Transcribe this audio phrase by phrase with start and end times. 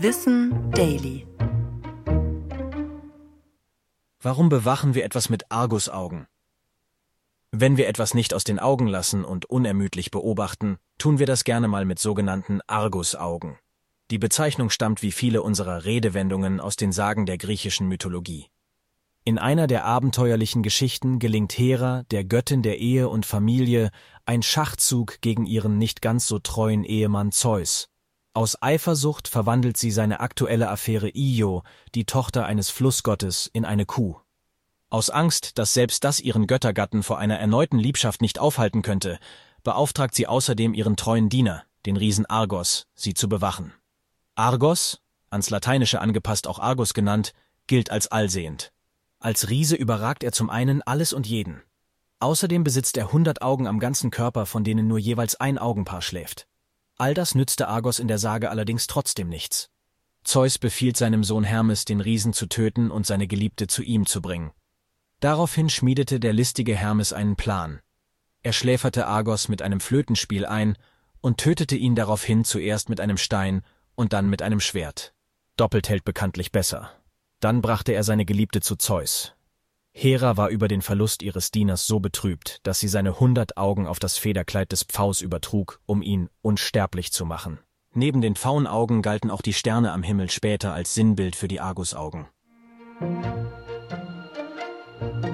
[0.00, 1.26] Wissen Daily.
[4.20, 6.28] Warum bewachen wir etwas mit Argusaugen?
[7.50, 11.66] Wenn wir etwas nicht aus den Augen lassen und unermüdlich beobachten, tun wir das gerne
[11.66, 13.58] mal mit sogenannten Argusaugen.
[14.12, 18.46] Die Bezeichnung stammt wie viele unserer Redewendungen aus den Sagen der griechischen Mythologie.
[19.24, 23.90] In einer der abenteuerlichen Geschichten gelingt Hera, der Göttin der Ehe und Familie,
[24.26, 27.88] ein Schachzug gegen ihren nicht ganz so treuen Ehemann Zeus.
[28.38, 31.64] Aus Eifersucht verwandelt sie seine aktuelle Affäre Io,
[31.96, 34.14] die Tochter eines Flussgottes, in eine Kuh.
[34.90, 39.18] Aus Angst, dass selbst das ihren Göttergatten vor einer erneuten Liebschaft nicht aufhalten könnte,
[39.64, 43.72] beauftragt sie außerdem ihren treuen Diener, den Riesen Argos, sie zu bewachen.
[44.36, 45.00] Argos,
[45.30, 47.32] ans Lateinische angepasst auch Argus genannt,
[47.66, 48.72] gilt als allsehend.
[49.18, 51.60] Als Riese überragt er zum einen alles und jeden.
[52.20, 56.46] Außerdem besitzt er hundert Augen am ganzen Körper, von denen nur jeweils ein Augenpaar schläft.
[56.98, 59.70] All das nützte Argos in der Sage allerdings trotzdem nichts.
[60.24, 64.20] Zeus befiehlt seinem Sohn Hermes, den Riesen zu töten und seine Geliebte zu ihm zu
[64.20, 64.50] bringen.
[65.20, 67.80] Daraufhin schmiedete der listige Hermes einen Plan.
[68.42, 70.76] Er schläferte Argos mit einem Flötenspiel ein
[71.20, 73.62] und tötete ihn daraufhin zuerst mit einem Stein
[73.94, 75.14] und dann mit einem Schwert.
[75.56, 76.90] Doppelt hält bekanntlich besser.
[77.40, 79.34] Dann brachte er seine Geliebte zu Zeus.
[79.92, 83.98] Hera war über den Verlust ihres Dieners so betrübt, dass sie seine hundert Augen auf
[83.98, 87.58] das Federkleid des Pfaus übertrug, um ihn unsterblich zu machen.
[87.94, 92.28] Neben den Pfauenaugen galten auch die Sterne am Himmel später als Sinnbild für die Argusaugen.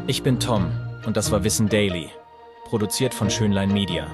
[0.07, 0.71] Ich bin Tom
[1.05, 2.09] und das war Wissen Daily,
[2.65, 4.07] produziert von Schönlein Media.